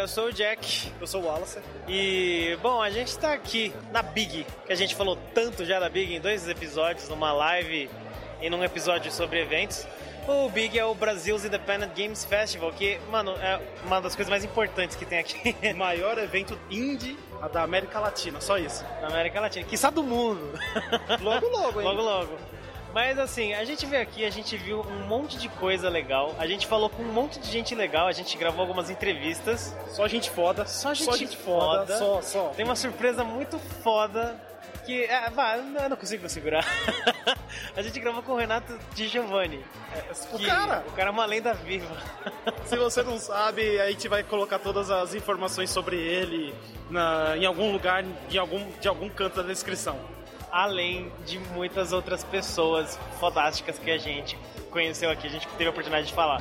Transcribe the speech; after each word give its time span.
galera, 0.00 0.02
eu 0.02 0.08
sou 0.08 0.26
o 0.26 0.32
Jack. 0.32 0.92
Eu 1.00 1.06
sou 1.06 1.22
o 1.22 1.26
Wallace. 1.26 1.58
E, 1.86 2.56
bom, 2.62 2.80
a 2.80 2.90
gente 2.90 3.16
tá 3.18 3.32
aqui 3.32 3.72
na 3.92 4.02
Big, 4.02 4.46
que 4.66 4.72
a 4.72 4.76
gente 4.76 4.94
falou 4.94 5.16
tanto 5.34 5.64
já 5.64 5.78
da 5.78 5.88
Big 5.88 6.14
em 6.14 6.20
dois 6.20 6.48
episódios, 6.48 7.08
numa 7.08 7.32
live 7.32 7.90
e 8.40 8.50
num 8.50 8.64
episódio 8.64 9.10
sobre 9.12 9.40
eventos. 9.40 9.86
O 10.26 10.48
Big 10.48 10.78
é 10.78 10.84
o 10.84 10.94
Brasil's 10.94 11.44
Independent 11.44 11.92
Games 11.96 12.24
Festival, 12.24 12.72
que, 12.72 12.98
mano, 13.10 13.32
é 13.32 13.60
uma 13.84 14.00
das 14.00 14.14
coisas 14.14 14.30
mais 14.30 14.44
importantes 14.44 14.96
que 14.96 15.04
tem 15.04 15.18
aqui 15.18 15.56
O 15.62 15.76
maior 15.76 16.18
evento 16.18 16.58
indie 16.70 17.18
da 17.52 17.62
América 17.62 17.98
Latina, 17.98 18.40
só 18.40 18.58
isso. 18.58 18.84
na 19.00 19.08
América 19.08 19.40
Latina, 19.40 19.66
que 19.66 19.76
do 19.90 20.02
mundo. 20.02 20.52
Logo, 21.20 21.48
logo, 21.48 21.80
hein? 21.80 21.86
Logo, 21.86 22.02
logo. 22.02 22.38
Mas 22.92 23.18
assim, 23.18 23.54
a 23.54 23.64
gente 23.64 23.86
veio 23.86 24.02
aqui, 24.02 24.24
a 24.24 24.30
gente 24.30 24.56
viu 24.56 24.80
um 24.80 25.06
monte 25.06 25.36
de 25.38 25.48
coisa 25.48 25.88
legal, 25.88 26.34
a 26.38 26.46
gente 26.46 26.66
falou 26.66 26.90
com 26.90 27.02
um 27.02 27.12
monte 27.12 27.38
de 27.38 27.48
gente 27.50 27.74
legal, 27.74 28.06
a 28.08 28.12
gente 28.12 28.36
gravou 28.36 28.62
algumas 28.62 28.90
entrevistas. 28.90 29.74
Só 29.88 30.08
gente 30.08 30.28
foda. 30.30 30.66
Só 30.66 30.92
gente 30.94 31.36
foda. 31.36 31.96
Só, 31.96 32.20
só. 32.22 32.48
Tem 32.48 32.64
uma 32.64 32.76
surpresa 32.76 33.22
muito 33.22 33.58
foda 33.82 34.40
que. 34.84 35.04
É, 35.04 35.30
vá, 35.30 35.56
eu 35.56 35.88
não 35.88 35.96
consigo 35.96 36.28
segurar. 36.28 36.64
a 37.76 37.82
gente 37.82 37.98
gravou 38.00 38.22
com 38.22 38.32
o 38.32 38.36
Renato 38.36 38.76
Di 38.94 39.06
Giovanni. 39.06 39.64
O 40.32 40.38
que- 40.38 40.46
cara, 40.46 40.84
O 40.88 40.92
cara 40.92 41.08
é 41.10 41.12
uma 41.12 41.26
lenda 41.26 41.54
viva. 41.54 41.96
se 42.66 42.76
você 42.76 43.02
não 43.02 43.18
sabe, 43.18 43.80
a 43.80 43.90
gente 43.90 44.08
vai 44.08 44.22
colocar 44.24 44.58
todas 44.58 44.90
as 44.90 45.14
informações 45.14 45.70
sobre 45.70 45.96
ele 45.96 46.54
na, 46.88 47.36
em 47.36 47.46
algum 47.46 47.70
lugar, 47.72 48.04
em 48.30 48.38
algum, 48.38 48.68
de 48.80 48.88
algum 48.88 49.08
canto 49.08 49.36
da 49.36 49.48
descrição. 49.48 49.96
Além 50.50 51.12
de 51.24 51.38
muitas 51.38 51.92
outras 51.92 52.24
pessoas 52.24 52.98
fodásticas 53.18 53.78
que 53.78 53.90
a 53.90 53.98
gente 53.98 54.36
conheceu 54.70 55.10
aqui, 55.10 55.26
a 55.26 55.30
gente 55.30 55.46
teve 55.48 55.66
a 55.66 55.70
oportunidade 55.70 56.08
de 56.08 56.12
falar. 56.12 56.40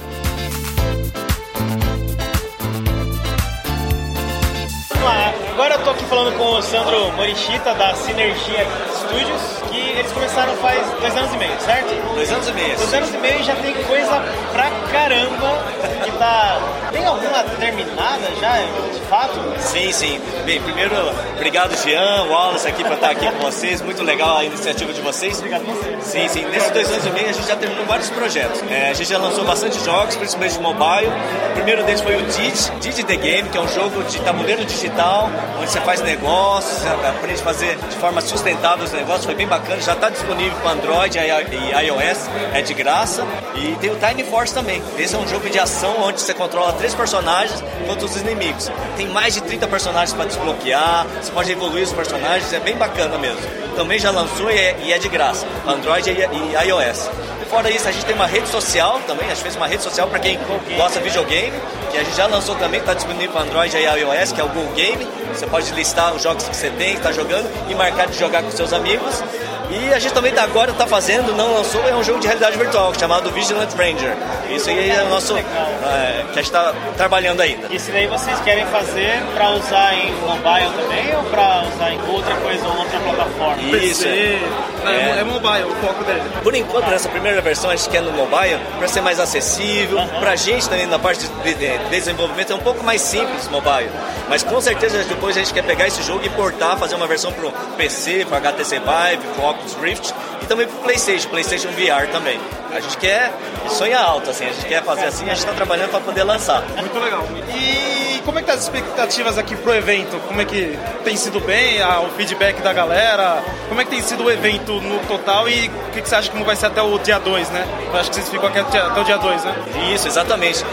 Falando 6.09 6.35
com 6.37 6.43
o 6.43 6.61
Sandro 6.63 7.11
Morichita 7.11 7.73
da 7.75 7.93
Sinergia 7.93 8.65
Studios, 8.95 9.41
que 9.71 9.77
eles 9.77 10.11
começaram 10.11 10.53
faz 10.55 10.81
dois 10.99 11.15
anos 11.15 11.33
e 11.35 11.37
meio, 11.37 11.59
certo? 11.61 12.13
Dois 12.15 12.31
anos 12.31 12.47
e 12.47 12.53
meio. 12.53 12.75
Dois 12.75 12.93
anos 12.95 13.13
e 13.13 13.17
meio 13.17 13.43
já 13.43 13.55
tem 13.55 13.75
coisa 13.83 14.23
pra 14.51 14.71
caramba 14.91 15.63
que 16.03 16.11
tá. 16.13 16.59
Tem 16.91 17.05
alguma 17.05 17.43
terminada 17.59 18.27
já, 18.41 18.57
de 18.91 18.99
fato? 19.07 19.39
Sim, 19.59 19.91
sim. 19.91 20.19
Bem, 20.45 20.59
primeiro, 20.61 20.95
obrigado, 21.35 21.75
Jean, 21.83 22.23
Wallace, 22.23 22.67
aqui 22.67 22.83
por 22.83 22.93
estar 22.93 23.11
aqui 23.11 23.31
com 23.31 23.39
vocês. 23.39 23.79
Muito 23.83 24.03
legal 24.03 24.37
a 24.37 24.43
iniciativa 24.43 24.91
de 24.91 25.01
vocês. 25.01 25.37
Obrigado 25.37 25.61
a 25.61 25.73
você. 25.73 25.97
Sim, 26.01 26.27
sim. 26.27 26.45
Nesses 26.45 26.71
dois 26.71 26.91
anos 26.91 27.05
e 27.05 27.09
meio 27.11 27.29
a 27.29 27.33
gente 27.33 27.47
já 27.47 27.55
terminou 27.55 27.85
vários 27.85 28.09
projetos. 28.09 28.63
É, 28.67 28.89
a 28.89 28.93
gente 28.93 29.07
já 29.09 29.19
lançou 29.19 29.45
bastante 29.45 29.79
jogos, 29.85 30.15
principalmente 30.15 30.53
de 30.53 30.61
mobile. 30.61 31.11
O 31.51 31.53
primeiro 31.53 31.83
deles 31.83 32.01
foi 32.01 32.15
o 32.15 32.21
Didi, 32.23 32.71
Didi 32.79 33.03
The 33.03 33.15
Game, 33.15 33.49
que 33.49 33.57
é 33.57 33.61
um 33.61 33.67
jogo 33.67 34.03
de 34.05 34.19
tabuleiro 34.21 34.65
digital, 34.65 35.29
onde 35.59 35.69
você 35.69 35.79
faz 35.81 35.98
negócios, 36.01 36.79
você 36.79 36.87
aprende 36.87 37.41
a 37.41 37.43
fazer 37.43 37.77
de 37.77 37.95
forma 37.97 38.21
sustentável 38.21 38.85
os 38.85 38.91
negócios. 38.91 39.25
Foi 39.25 39.35
bem 39.35 39.47
bacana, 39.47 39.81
já 39.81 39.93
está 39.93 40.09
disponível 40.09 40.57
para 40.61 40.71
Android 40.71 41.17
e 41.17 41.85
iOS, 41.85 42.29
é 42.53 42.61
de 42.61 42.73
graça. 42.73 43.25
E 43.55 43.75
tem 43.77 43.91
o 43.91 43.95
Time 43.95 44.23
Force 44.23 44.53
também. 44.53 44.81
Esse 44.97 45.15
é 45.15 45.17
um 45.17 45.27
jogo 45.27 45.49
de 45.49 45.59
ação 45.59 45.95
onde 46.01 46.21
você 46.21 46.33
controla 46.33 46.73
três 46.73 46.93
personagens 46.93 47.63
contra 47.87 48.05
os 48.05 48.15
inimigos. 48.15 48.71
Tem 48.97 49.07
mais 49.07 49.33
de 49.33 49.41
30 49.41 49.67
personagens 49.67 50.13
para 50.13 50.25
desbloquear, 50.25 51.05
você 51.21 51.31
pode 51.31 51.51
evoluir 51.51 51.83
os 51.83 51.93
personagens, 51.93 52.51
é 52.53 52.59
bem 52.59 52.75
bacana 52.75 53.17
mesmo. 53.17 53.41
Também 53.75 53.99
já 53.99 54.11
lançou 54.11 54.51
e 54.51 54.57
é, 54.57 54.91
é 54.91 54.97
de 54.97 55.07
graça, 55.09 55.45
Android 55.65 56.09
e 56.09 56.67
iOS. 56.67 57.09
Fora 57.49 57.69
isso, 57.71 57.87
a 57.87 57.91
gente 57.91 58.05
tem 58.05 58.15
uma 58.15 58.27
rede 58.27 58.47
social 58.47 58.99
também, 59.07 59.25
a 59.25 59.33
gente 59.33 59.41
fez 59.41 59.55
uma 59.55 59.65
rede 59.65 59.81
social 59.81 60.07
para 60.07 60.19
quem 60.19 60.37
gosta 60.77 60.99
de 60.99 61.05
videogame, 61.05 61.59
que 61.91 61.97
a 61.97 62.03
gente 62.03 62.15
já 62.15 62.27
lançou 62.27 62.53
também, 62.55 62.79
está 62.79 62.93
disponível 62.93 63.31
para 63.31 63.41
Android 63.41 63.75
e 63.75 63.85
iOS, 63.85 64.31
que 64.31 64.39
é 64.39 64.43
o 64.43 64.49
Go 64.49 64.63
Game. 64.75 65.07
Você 65.33 65.47
pode 65.47 65.71
listar 65.71 66.13
os 66.13 66.21
jogos 66.21 66.47
que 66.47 66.55
você 66.55 66.69
tem, 66.69 66.91
que 66.91 66.97
está 66.97 67.11
jogando 67.11 67.49
e 67.69 67.73
marcar 67.73 68.07
de 68.07 68.17
jogar 68.19 68.43
com 68.43 68.51
seus 68.51 68.71
amigos. 68.71 69.23
E 69.71 69.93
a 69.93 69.99
gente 69.99 70.13
também 70.13 70.33
tá 70.33 70.43
agora 70.43 70.71
está 70.71 70.87
fazendo, 70.87 71.35
não 71.35 71.53
lançou, 71.53 71.87
é 71.87 71.95
um 71.95 72.03
jogo 72.03 72.19
de 72.19 72.25
realidade 72.25 72.57
virtual 72.57 72.91
chamado 72.99 73.31
Vigilant 73.31 73.69
Ranger. 73.75 74.15
Isso 74.49 74.67
aí 74.69 74.89
é 74.89 75.03
o 75.03 75.09
nosso. 75.09 75.37
é, 75.37 76.23
que 76.33 76.39
a 76.39 76.41
gente 76.41 76.45
está 76.45 76.73
trabalhando 76.97 77.41
ainda. 77.41 77.67
Isso 77.71 77.91
daí 77.91 78.07
vocês 78.07 78.39
querem 78.41 78.65
fazer 78.67 79.21
pra 79.35 79.51
usar 79.51 79.93
em 79.93 80.11
mobile 80.15 80.71
também 80.75 81.15
ou 81.15 81.23
pra 81.25 81.63
usar 81.71 81.91
em 81.91 82.01
outra 82.09 82.35
coisa 82.37 82.67
ou 82.67 82.77
outra 82.77 82.99
plataforma? 82.99 83.61
Isso. 83.77 84.03
PC, 84.03 84.39
é, 84.85 85.19
É. 85.19 85.23
mobile 85.23 85.63
o 85.63 85.75
foco 85.85 86.03
dele. 86.03 86.21
Por 86.43 86.55
enquanto, 86.55 86.87
nessa 86.87 87.09
primeira 87.09 87.41
versão, 87.41 87.69
a 87.69 87.75
gente 87.75 87.89
quer 87.89 88.01
no 88.01 88.11
mobile 88.11 88.59
para 88.77 88.87
ser 88.87 89.01
mais 89.01 89.19
acessível. 89.19 89.99
Pra 90.19 90.35
gente 90.35 90.67
também, 90.69 90.85
na 90.87 90.99
parte 90.99 91.27
de 91.27 91.49
de 91.53 91.77
desenvolvimento, 91.89 92.51
é 92.53 92.55
um 92.55 92.59
pouco 92.59 92.83
mais 92.83 93.01
simples 93.01 93.47
mobile. 93.49 93.89
Mas 94.29 94.43
com 94.43 94.59
certeza 94.61 95.03
depois 95.03 95.35
a 95.35 95.39
gente 95.39 95.53
quer 95.53 95.63
pegar 95.63 95.87
esse 95.87 96.01
jogo 96.03 96.21
e 96.23 96.29
portar, 96.29 96.77
fazer 96.77 96.95
uma 96.95 97.07
versão 97.07 97.31
pro 97.31 97.51
PC, 97.77 98.25
pro 98.25 98.35
HTC 98.37 98.79
Vive, 98.79 99.23
pro 99.35 99.45
Oculus 99.45 99.73
Rift 99.81 100.13
e 100.41 100.45
também 100.45 100.67
pro 100.67 100.77
PlayStation, 100.79 101.29
PlayStation 101.29 101.69
VR 101.69 102.07
também. 102.11 102.39
A 102.75 102.79
gente 102.79 102.97
quer, 102.97 103.31
sonha 103.69 103.99
alto, 103.99 104.29
assim, 104.29 104.45
a 104.45 104.51
gente 104.51 104.65
quer 104.65 104.83
fazer 104.83 105.05
assim, 105.05 105.25
a 105.25 105.29
gente 105.29 105.39
está 105.39 105.53
trabalhando 105.53 105.89
para 105.89 105.99
poder 106.01 106.23
lançar. 106.23 106.61
Muito 106.77 106.99
legal. 106.99 107.23
E 107.55 108.21
como 108.23 108.37
é 108.37 108.41
que 108.41 108.47
tá 108.47 108.53
as 108.53 108.61
expectativas 108.63 109.37
aqui 109.37 109.55
pro 109.55 109.73
evento? 109.73 110.19
Como 110.27 110.39
é 110.39 110.45
que 110.45 110.77
tem 111.03 111.15
sido 111.17 111.39
bem 111.39 111.81
ah, 111.81 112.01
o 112.01 112.09
feedback 112.11 112.61
da 112.61 112.71
galera? 112.71 113.43
Como 113.67 113.81
é 113.81 113.83
que 113.85 113.89
tem 113.89 114.01
sido 114.01 114.23
o 114.25 114.31
evento 114.31 114.73
no 114.81 114.99
total 115.07 115.49
e 115.49 115.67
o 115.67 115.91
que, 115.93 116.01
que 116.01 116.07
você 116.09 116.15
acha 116.15 116.29
que 116.31 116.43
vai 116.43 116.55
ser 116.55 116.67
até 116.67 116.81
o 116.81 116.97
dia 116.99 117.19
2, 117.19 117.49
né? 117.49 117.65
Eu 117.91 117.99
acho 117.99 118.09
que 118.09 118.15
vocês 118.17 118.29
ficam 118.29 118.47
aqui 118.47 118.59
até 118.59 118.99
o 118.99 119.03
dia 119.03 119.17
2, 119.17 119.43
né? 119.43 119.55
Isso, 119.93 120.07
exatamente. 120.07 120.63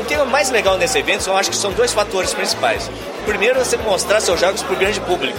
O- 0.00 0.04
que 0.04 0.12
é 0.12 0.22
mais 0.24 0.50
legal 0.50 0.76
nesse 0.76 0.98
evento, 0.98 1.26
eu 1.30 1.36
acho 1.36 1.48
que 1.50 1.56
são 1.56 1.72
dois 1.72 1.92
fatores 1.92 2.34
principais. 2.34 2.90
Primeiro 3.24 3.58
você 3.58 3.76
mostrar 3.78 4.20
seus 4.20 4.38
jogos 4.38 4.62
para 4.62 4.74
o 4.74 4.76
grande 4.76 5.00
público. 5.00 5.38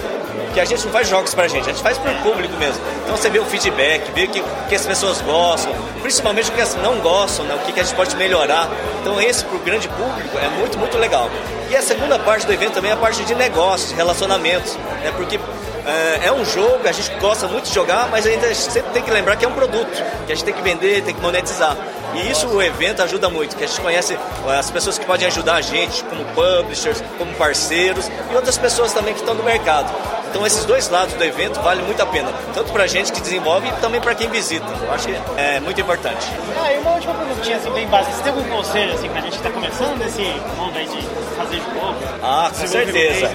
Que 0.56 0.60
a 0.60 0.64
gente 0.64 0.86
não 0.86 0.90
faz 0.90 1.06
jogos 1.06 1.34
pra 1.34 1.46
gente, 1.48 1.68
a 1.68 1.72
gente 1.74 1.82
faz 1.82 1.98
pro 1.98 2.10
público 2.22 2.56
mesmo. 2.56 2.80
Então 3.04 3.14
você 3.14 3.28
vê 3.28 3.38
o 3.38 3.44
feedback, 3.44 4.10
vê 4.12 4.24
o 4.24 4.28
que, 4.28 4.42
que 4.70 4.74
as 4.74 4.86
pessoas 4.86 5.20
gostam, 5.20 5.70
principalmente 6.00 6.50
o 6.50 6.54
que 6.54 6.78
não 6.78 6.98
gostam, 7.00 7.44
né? 7.44 7.54
o 7.56 7.58
que, 7.58 7.72
que 7.72 7.80
a 7.80 7.82
gente 7.82 7.94
pode 7.94 8.16
melhorar. 8.16 8.66
Então 9.02 9.20
esse 9.20 9.44
pro 9.44 9.58
grande 9.58 9.86
público 9.86 10.38
é 10.38 10.48
muito, 10.58 10.78
muito 10.78 10.96
legal. 10.96 11.28
E 11.68 11.76
a 11.76 11.82
segunda 11.82 12.18
parte 12.18 12.46
do 12.46 12.54
evento 12.54 12.72
também 12.72 12.90
é 12.90 12.94
a 12.94 12.96
parte 12.96 13.22
de 13.22 13.34
negócios, 13.34 13.92
relacionamentos. 13.92 14.74
Né? 14.76 15.12
Porque 15.14 15.38
é, 15.84 16.28
é 16.28 16.32
um 16.32 16.42
jogo, 16.42 16.88
a 16.88 16.92
gente 16.92 17.10
gosta 17.20 17.46
muito 17.46 17.68
de 17.68 17.74
jogar, 17.74 18.08
mas 18.10 18.24
ainda 18.26 18.54
sempre 18.54 18.92
tem 18.92 19.02
que 19.02 19.10
lembrar 19.10 19.36
que 19.36 19.44
é 19.44 19.48
um 19.48 19.52
produto, 19.52 20.02
que 20.26 20.32
a 20.32 20.34
gente 20.34 20.44
tem 20.46 20.54
que 20.54 20.62
vender, 20.62 21.02
tem 21.02 21.14
que 21.14 21.20
monetizar. 21.20 21.76
E 22.14 22.30
isso 22.30 22.48
o 22.48 22.62
evento 22.62 23.02
ajuda 23.02 23.28
muito, 23.28 23.54
que 23.54 23.64
a 23.64 23.66
gente 23.66 23.80
conhece 23.82 24.14
eh, 24.14 24.56
as 24.58 24.70
pessoas 24.70 24.98
que 24.98 25.04
podem 25.04 25.26
ajudar 25.26 25.56
a 25.56 25.60
gente, 25.60 26.02
como 26.04 26.24
publishers, 26.34 27.04
como 27.18 27.30
parceiros 27.34 28.10
e 28.32 28.34
outras 28.34 28.56
pessoas 28.56 28.94
também 28.94 29.12
que 29.12 29.20
estão 29.20 29.34
no 29.34 29.44
mercado. 29.44 29.92
Então 30.30 30.46
esses 30.46 30.64
dois 30.64 30.88
lados 30.88 31.14
do 31.14 31.24
evento 31.24 31.60
valem 31.60 31.84
muito 31.84 32.02
a 32.02 32.06
pena, 32.06 32.32
tanto 32.54 32.72
para 32.72 32.84
a 32.84 32.86
gente 32.86 33.12
que 33.12 33.20
desenvolve 33.20 33.68
e 33.68 33.72
também 33.80 34.00
para 34.00 34.14
quem 34.14 34.28
visita. 34.28 34.66
Eu 34.82 34.92
acho 34.92 35.06
que 35.06 35.16
é 35.36 35.60
muito 35.60 35.80
importante. 35.80 36.26
Ah, 36.60 36.72
e 36.72 36.78
uma 36.78 36.92
última 36.92 37.14
perguntinha 37.14 37.56
assim, 37.56 37.70
bem 37.70 37.86
básica. 37.86 38.16
Você 38.16 38.22
tem 38.22 38.32
algum 38.32 38.48
conselho 38.48 38.94
assim, 38.94 39.08
pra 39.08 39.20
gente 39.20 39.36
que 39.36 39.42
tá 39.42 39.50
começando 39.50 39.98
nesse 39.98 40.22
mundo 40.56 40.76
aí 40.76 40.86
de 40.86 41.02
fazer 41.36 41.56
jogo? 41.56 41.96
Ah, 42.22 42.50
com 42.50 42.66
certeza. 42.66 43.30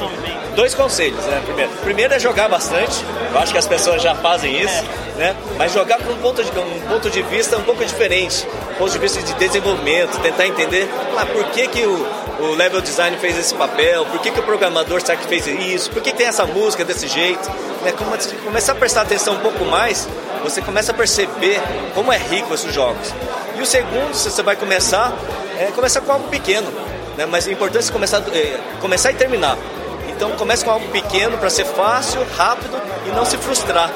Dois 0.55 0.75
conselhos, 0.75 1.25
né? 1.25 1.41
Primeiro, 1.45 1.71
primeiro 1.81 2.13
é 2.13 2.19
jogar 2.19 2.49
bastante. 2.49 3.03
Eu 3.31 3.39
acho 3.39 3.51
que 3.51 3.57
as 3.57 3.67
pessoas 3.67 4.01
já 4.01 4.13
fazem 4.15 4.61
isso, 4.61 4.83
né? 5.15 5.35
Mas 5.57 5.71
jogar 5.71 5.97
com 5.99 6.11
um 6.11 6.17
ponto 6.17 6.43
de, 6.43 6.51
um 6.59 6.81
ponto 6.89 7.09
de 7.09 7.21
vista 7.23 7.57
um 7.57 7.63
pouco 7.63 7.85
diferente, 7.85 8.45
um 8.71 8.75
ponto 8.75 8.91
de 8.91 8.99
vista 8.99 9.21
de 9.21 9.33
desenvolvimento, 9.35 10.19
tentar 10.19 10.45
entender 10.47 10.89
ah, 11.17 11.25
por 11.25 11.45
que, 11.45 11.67
que 11.67 11.85
o, 11.85 12.05
o 12.41 12.55
level 12.55 12.81
design 12.81 13.15
fez 13.17 13.37
esse 13.37 13.53
papel, 13.53 14.05
por 14.05 14.19
que, 14.19 14.31
que 14.31 14.39
o 14.39 14.43
programador 14.43 15.01
será 15.01 15.17
que 15.17 15.27
fez 15.27 15.45
isso, 15.47 15.89
por 15.91 16.01
que, 16.01 16.11
tem 16.13 16.27
essa 16.27 16.45
música 16.45 16.83
desse 16.83 17.07
jeito. 17.07 17.49
Né? 17.83 17.91
Come- 17.93 18.17
Começar 18.43 18.71
a 18.73 18.75
prestar 18.75 19.01
atenção 19.01 19.35
um 19.35 19.39
pouco 19.39 19.63
mais, 19.65 20.07
você 20.43 20.61
começa 20.61 20.91
a 20.91 20.95
perceber 20.95 21.61
como 21.93 22.11
é 22.11 22.17
rico 22.17 22.53
esses 22.53 22.73
jogos. 22.73 23.13
E 23.57 23.61
o 23.61 23.65
segundo, 23.65 24.13
se 24.13 24.29
você 24.31 24.41
vai 24.41 24.55
começar, 24.55 25.13
é 25.59 25.65
começar 25.75 26.01
com 26.01 26.11
algo 26.11 26.27
pequeno. 26.29 26.67
Né? 27.17 27.25
Mas 27.25 27.47
é 27.47 27.51
importante 27.51 27.85
você 27.85 27.91
começar, 27.91 28.21
é, 28.33 28.57
começar 28.79 29.11
e 29.11 29.15
terminar. 29.15 29.57
Então 30.09 30.31
comece 30.31 30.63
com 30.63 30.71
algo 30.71 30.87
pequeno 30.89 31.37
para 31.37 31.49
ser 31.49 31.65
fácil, 31.65 32.25
rápido 32.37 32.79
e 33.07 33.15
não 33.15 33.25
se 33.25 33.37
frustrar. 33.37 33.89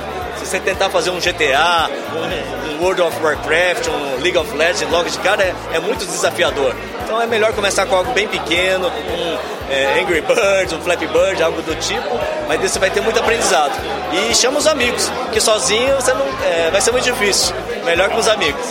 Se 0.46 0.52
você 0.52 0.60
tentar 0.60 0.92
fazer 0.92 1.10
um 1.10 1.18
GTA, 1.20 1.90
um, 2.14 2.76
um 2.76 2.84
World 2.84 3.02
of 3.02 3.20
Warcraft, 3.20 3.88
um 3.88 4.22
League 4.22 4.38
of 4.38 4.56
Legends 4.56 4.92
logo 4.92 5.10
de 5.10 5.18
cara, 5.18 5.42
é, 5.42 5.56
é 5.74 5.80
muito 5.80 6.06
desafiador. 6.06 6.76
Então 7.04 7.20
é 7.20 7.26
melhor 7.26 7.52
começar 7.54 7.88
com 7.88 7.96
algo 7.96 8.14
bem 8.14 8.28
pequeno, 8.28 8.88
um 8.88 9.38
é, 9.74 10.00
Angry 10.00 10.22
Birds, 10.22 10.72
um 10.72 10.82
Flappy 10.82 11.08
Bird, 11.08 11.42
algo 11.42 11.64
do 11.64 11.74
tipo, 11.78 12.20
mas 12.48 12.62
você 12.62 12.78
vai 12.78 12.92
ter 12.92 13.02
muito 13.02 13.20
aprendizado. 13.20 13.74
E 14.14 14.36
chama 14.36 14.60
os 14.60 14.68
amigos, 14.68 15.12
que 15.34 15.42
sozinho 15.42 15.96
você 15.96 16.14
não, 16.14 16.28
é, 16.44 16.70
vai 16.70 16.80
ser 16.80 16.92
muito 16.92 17.06
difícil. 17.06 17.56
Melhor 17.84 18.10
com 18.10 18.20
os 18.20 18.28
amigos. 18.28 18.66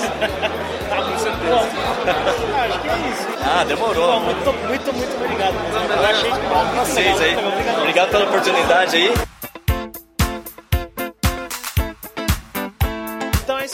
Acho 2.65 2.81
que 2.81 2.89
é 2.89 2.93
isso. 3.11 3.27
Ah, 3.43 3.65
demorou. 3.65 4.13
Bom, 4.13 4.21
muito, 4.21 4.53
muito, 4.69 4.93
muito 4.93 5.17
obrigado. 5.17 5.55
Eu 5.91 6.07
achei 6.07 6.31
muito 6.31 6.87
Vocês 6.87 7.21
aí. 7.21 7.37
Obrigado 7.81 8.11
pela 8.11 8.25
oportunidade 8.27 8.97
aí. 8.97 9.34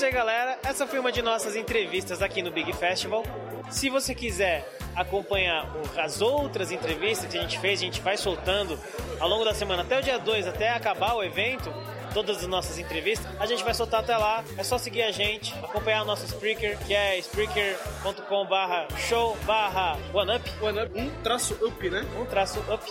Isso 0.01 0.07
aí, 0.07 0.13
galera. 0.13 0.59
Essa 0.63 0.87
foi 0.87 0.99
uma 0.99 1.13
de 1.13 1.21
nossas 1.21 1.55
entrevistas 1.55 2.23
aqui 2.23 2.41
no 2.41 2.51
Big 2.51 2.73
Festival. 2.73 3.23
Se 3.69 3.91
você 3.91 4.15
quiser 4.15 4.67
acompanhar 4.97 5.71
as 5.99 6.23
outras 6.23 6.73
entrevistas 6.73 7.31
que 7.31 7.37
a 7.37 7.43
gente 7.43 7.59
fez, 7.59 7.81
a 7.81 7.85
gente 7.85 8.01
vai 8.01 8.17
soltando 8.17 8.81
ao 9.19 9.29
longo 9.29 9.45
da 9.45 9.53
semana, 9.53 9.83
até 9.83 9.99
o 9.99 10.03
dia 10.03 10.19
2, 10.19 10.47
até 10.47 10.71
acabar 10.71 11.13
o 11.17 11.23
evento, 11.23 11.71
todas 12.15 12.39
as 12.39 12.47
nossas 12.47 12.79
entrevistas, 12.79 13.31
a 13.39 13.45
gente 13.45 13.63
vai 13.63 13.75
soltar 13.75 14.01
até 14.01 14.17
lá. 14.17 14.43
É 14.57 14.63
só 14.63 14.79
seguir 14.79 15.03
a 15.03 15.11
gente, 15.11 15.53
acompanhar 15.63 16.01
o 16.01 16.07
nosso 16.07 16.25
Spreaker, 16.25 16.79
que 16.87 16.95
é 16.95 17.19
spreaker.com 17.19 18.47
barra 18.47 18.89
show 18.97 19.37
barra 19.45 19.99
OneUp. 20.15 20.49
OneUp, 20.63 20.99
um 20.99 21.11
traço 21.23 21.59
up, 21.63 21.91
né? 21.91 22.07
Um 22.19 22.25
traço 22.25 22.59
up. 22.73 22.91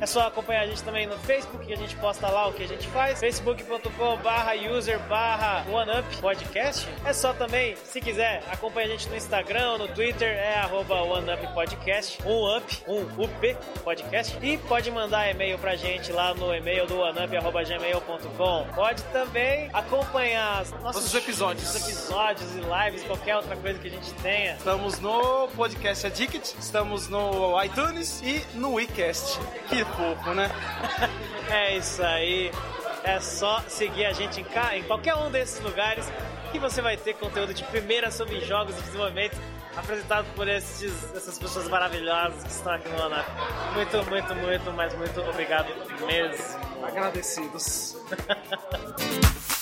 É 0.00 0.06
só 0.06 0.26
acompanhar 0.26 0.62
a 0.62 0.66
gente 0.66 0.82
também 0.82 1.06
no 1.06 1.16
Facebook, 1.18 1.66
que 1.66 1.72
a 1.72 1.76
gente 1.76 1.94
posta 1.96 2.28
lá 2.28 2.48
o 2.48 2.52
que 2.52 2.62
a 2.62 2.68
gente 2.68 2.86
faz. 2.88 3.20
facebook.com 3.20 4.16
barra 4.18 4.54
user 4.54 4.98
barra 5.00 5.64
OneUp 5.70 6.16
Podcast. 6.20 6.88
É 7.04 7.12
só 7.12 7.32
também, 7.32 7.76
se 7.84 8.00
quiser, 8.00 8.42
acompanha 8.50 8.86
a 8.86 8.90
gente 8.90 9.08
no 9.08 9.16
Instagram, 9.16 9.78
no 9.78 9.88
Twitter, 9.88 10.28
é 10.28 10.54
arroba 10.54 11.02
OneUp 11.02 11.46
Podcast. 11.52 12.18
Um 12.24 12.56
up, 12.56 12.82
um 12.88 13.02
UP 13.22 13.56
Podcast. 13.84 14.38
E 14.42 14.56
pode 14.58 14.90
mandar 14.90 15.30
e-mail 15.30 15.58
pra 15.58 15.76
gente 15.76 16.12
lá 16.12 16.34
no 16.34 16.54
e-mail 16.54 16.86
do 16.86 16.98
oneup.gmail.com. 16.98 18.66
Pode 18.74 19.02
também 19.04 19.68
acompanhar 19.72 20.58
nossos, 20.58 20.82
nossos 20.82 21.14
episódios. 21.14 21.74
episódios 21.74 22.48
e 22.54 22.60
lives, 22.60 23.04
qualquer 23.04 23.36
outra 23.36 23.56
coisa 23.56 23.78
que 23.78 23.88
a 23.88 23.90
gente 23.90 24.12
tenha. 24.14 24.54
Estamos 24.54 24.98
no 25.00 25.48
Podcast 25.48 26.06
Addict, 26.06 26.56
estamos 26.58 27.08
no 27.08 27.62
iTunes 27.62 28.22
e 28.22 28.44
no 28.54 28.74
WeCast. 28.74 29.38
Que 29.68 29.84
fofo, 29.90 30.34
né? 30.34 30.50
é 31.50 31.76
isso 31.76 32.02
aí. 32.02 32.50
É 33.02 33.18
só 33.20 33.62
seguir 33.66 34.06
a 34.06 34.12
gente 34.12 34.40
em, 34.40 34.78
em 34.78 34.82
qualquer 34.84 35.14
um 35.14 35.30
desses 35.30 35.60
lugares 35.60 36.10
que 36.52 36.58
você 36.58 36.82
vai 36.82 36.96
ter 36.96 37.14
conteúdo 37.14 37.54
de 37.54 37.64
primeira 37.64 38.10
sobre 38.10 38.40
jogos 38.40 38.78
e 38.78 38.82
desenvolvimento 38.82 39.36
apresentado 39.76 40.26
por 40.34 40.48
esses, 40.48 41.14
essas 41.14 41.38
pessoas 41.38 41.68
maravilhosas 41.68 42.42
que 42.42 42.50
estão 42.50 42.72
aqui 42.72 42.88
no 42.88 43.02
ANAP. 43.02 43.26
Muito, 43.74 44.10
muito, 44.10 44.34
muito, 44.34 44.72
mas 44.72 44.94
muito 44.94 45.20
obrigado 45.22 45.68
mesmo. 46.06 46.60
Agradecidos. 46.84 47.96